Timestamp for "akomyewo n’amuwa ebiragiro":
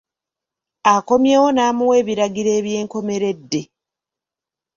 0.93-2.49